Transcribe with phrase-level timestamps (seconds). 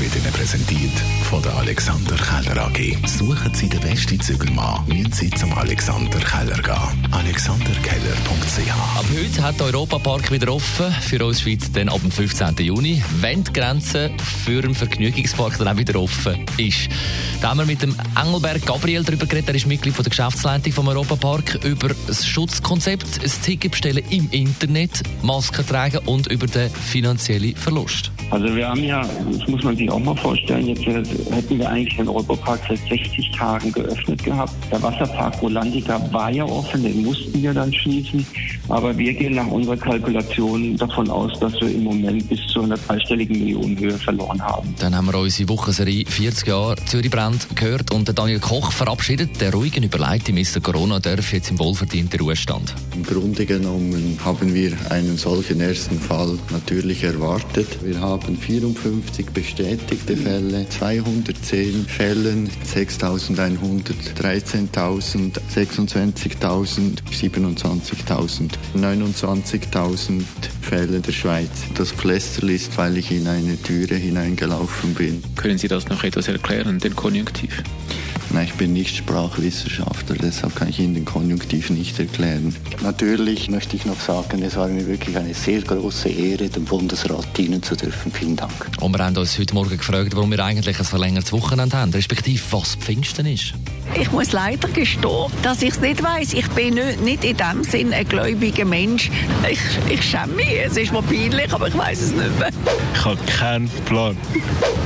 [0.00, 2.96] wird Ihnen präsentiert von der Alexander Keller AG.
[3.06, 7.12] Suchen Sie den besten Zügelmann, müssen Sie zum Alexander Keller gehen.
[7.12, 12.56] alexanderkeller.ch Ab heute hat der Europapark wieder offen, für uns Schweiz dann ab dem 15.
[12.58, 14.10] Juni, wenn die Grenze
[14.44, 16.88] für einen Vergnügungspark dann auch wieder offen ist.
[17.40, 20.72] Da haben wir mit dem Engelberg Gabriel darüber geredet, er ist Mitglied von der Geschäftsleitung
[20.72, 26.70] vom Europapark, über das Schutzkonzept, ein Ticket bestellen im Internet, Masken tragen und über den
[26.70, 28.10] finanziellen Verlust.
[28.30, 31.96] Also wir haben ja, das muss man sich auch mal vorstellen, jetzt hätten wir eigentlich
[31.96, 34.52] den Europapark seit 60 Tagen geöffnet gehabt.
[34.70, 38.26] Der Wasserpark Rolandica war ja offen, den mussten wir dann schließen.
[38.68, 42.76] Aber wir gehen nach unserer Kalkulation davon aus, dass wir im Moment bis zu einer
[42.76, 44.74] dreistelligen Millionenhöhe verloren haben.
[44.80, 49.40] Dann haben wir unsere Wochenserie 40 Jahre Zürich Brand gehört und der Daniel Koch verabschiedet.
[49.40, 50.60] Der ruhigen überlegte Mr.
[50.60, 52.74] Corona darf jetzt im wohlverdienten Ruhestand.
[52.96, 57.68] Im Grunde genommen haben wir einen solchen ersten Fall natürlich erwartet.
[57.84, 70.22] Wir haben 54 bestätigte Fälle, 210 Fällen, 6.100, 13.000, 26.000, 27.000, 29.000
[70.60, 71.50] Fälle der Schweiz.
[71.74, 75.22] Das Pflaster ist, weil ich in eine Türe hineingelaufen bin.
[75.36, 77.62] Können Sie das noch etwas erklären, den Konjunktiv?
[78.36, 82.54] Nein, ich bin nicht Sprachwissenschaftler, deshalb kann ich Ihnen den Konjunktiv nicht erklären.
[82.82, 87.26] Natürlich möchte ich noch sagen, es war mir wirklich eine sehr große Ehre, dem Bundesrat
[87.38, 88.12] dienen zu dürfen.
[88.12, 88.52] Vielen Dank.
[88.78, 92.42] Und wir haben uns heute Morgen gefragt, warum wir eigentlich ein verlängertes Wochenende haben, respektive
[92.50, 93.54] was Pfingsten ist.
[93.98, 96.34] Ich muss leider gestehen, dass ich es nicht weiß.
[96.34, 99.10] Ich bin nicht, in dem Sinn ein gläubiger Mensch.
[99.50, 100.52] Ich, ich schäme mich.
[100.62, 102.50] Es ist mir peinlich, aber ich weiß es nicht mehr.
[102.94, 104.14] Ich habe keinen Plan.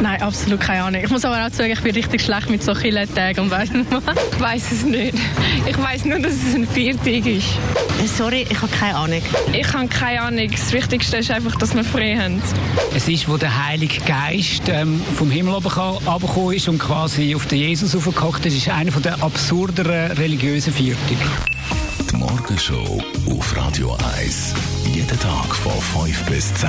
[0.00, 1.02] Nein, absolut keine Ahnung.
[1.04, 3.06] Ich muss aber auch sagen, ich bin richtig schlecht mit so vielen
[3.36, 3.86] Tagen und weiss nicht.
[4.32, 5.14] Ich weiß es nicht.
[5.66, 7.46] Ich weiß nur, dass es ein Viertag ist.
[8.16, 9.22] Sorry, ich habe keine Ahnung.
[9.52, 10.50] Ich habe keine Ahnung.
[10.50, 12.42] Das Wichtigste ist einfach, dass wir frei haben.
[12.94, 17.58] Es ist, wo der Heilige Geist ähm, vom Himmel runtergekommen ist und quasi auf den
[17.58, 21.16] Jesus aufgehockt ist, ist einer der absurderen religiösen Viertage.
[22.10, 24.54] Die Morgenshow auf Radio 1.
[24.94, 26.68] Jeden Tag von 5 bis 10.